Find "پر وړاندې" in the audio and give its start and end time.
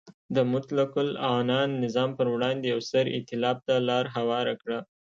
2.17-2.65